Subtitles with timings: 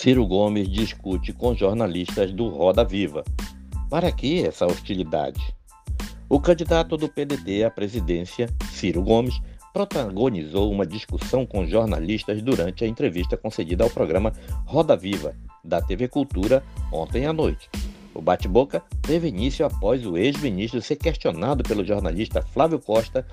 [0.00, 3.22] Ciro Gomes discute com jornalistas do Roda Viva.
[3.90, 5.54] Para que essa hostilidade?
[6.26, 9.38] O candidato do PDT à presidência, Ciro Gomes,
[9.74, 14.32] protagonizou uma discussão com jornalistas durante a entrevista concedida ao programa
[14.64, 17.68] Roda Viva, da TV Cultura, ontem à noite.
[18.14, 23.26] O bate-boca teve início após o ex-ministro ser questionado pelo jornalista Flávio Costa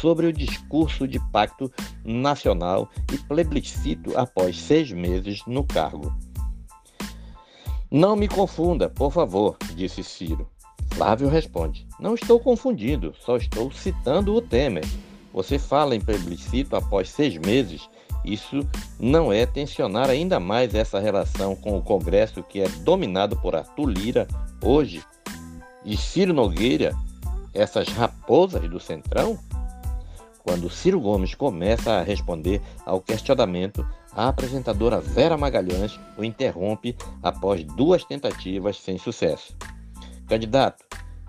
[0.00, 1.70] sobre o discurso de pacto
[2.04, 6.12] nacional e plebiscito após seis meses no cargo.
[7.90, 10.48] Não me confunda, por favor, disse Ciro.
[10.94, 14.84] Flávio responde: Não estou confundindo, só estou citando o Temer.
[15.32, 17.88] Você fala em plebiscito após seis meses
[18.24, 18.60] isso
[18.98, 23.86] não é tensionar ainda mais essa relação com o Congresso que é dominado por Arthur
[23.86, 24.28] Lira
[24.62, 25.02] hoje
[25.84, 26.94] e Ciro Nogueira,
[27.52, 29.38] essas raposas do Centrão?
[30.44, 37.64] Quando Ciro Gomes começa a responder ao questionamento, a apresentadora Vera Magalhães o interrompe após
[37.64, 39.56] duas tentativas sem sucesso.
[40.28, 40.84] Candidato,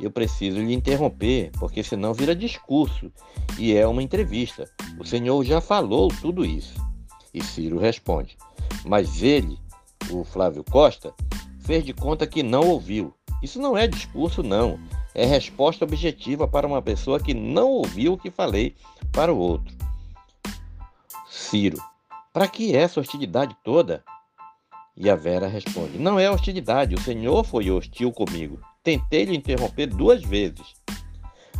[0.00, 3.10] eu preciso lhe interromper, porque senão vira discurso
[3.58, 4.70] e é uma entrevista.
[4.98, 6.74] O senhor já falou tudo isso.
[7.32, 8.36] E Ciro responde:
[8.84, 9.58] Mas ele,
[10.10, 11.14] o Flávio Costa,
[11.60, 13.14] fez de conta que não ouviu.
[13.42, 14.78] Isso não é discurso, não.
[15.14, 18.74] É resposta objetiva para uma pessoa que não ouviu o que falei
[19.12, 19.76] para o outro.
[21.28, 21.78] Ciro:
[22.32, 24.02] Para que essa hostilidade toda?
[24.96, 28.58] E a Vera responde: Não é hostilidade, o senhor foi hostil comigo.
[28.82, 30.74] Tentei lhe interromper duas vezes.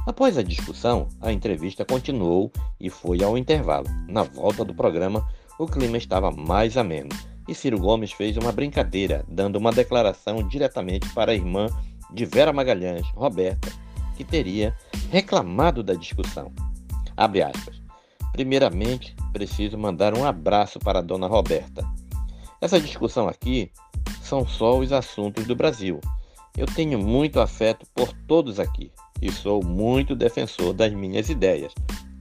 [0.09, 3.87] Após a discussão, a entrevista continuou e foi ao intervalo.
[4.09, 5.29] Na volta do programa,
[5.59, 7.11] o clima estava mais ameno
[7.47, 11.67] e Ciro Gomes fez uma brincadeira, dando uma declaração diretamente para a irmã
[12.11, 13.71] de Vera Magalhães, Roberta,
[14.17, 14.75] que teria
[15.11, 16.51] reclamado da discussão.
[17.15, 17.79] Abre aspas.
[18.33, 21.87] Primeiramente, preciso mandar um abraço para a dona Roberta.
[22.63, 23.71] Essa discussão aqui
[24.23, 26.01] são só os assuntos do Brasil.
[26.57, 28.91] Eu tenho muito afeto por todos aqui
[29.21, 31.73] e sou muito defensor das minhas ideias.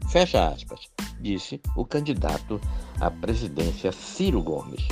[0.10, 0.82] Fecha aspas,
[1.20, 2.60] disse o candidato
[3.00, 4.88] à presidência Ciro Gomes.